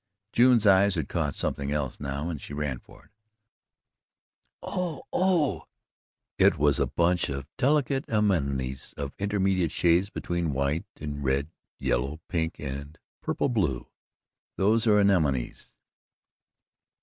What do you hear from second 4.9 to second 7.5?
Oh!" It was a bunch of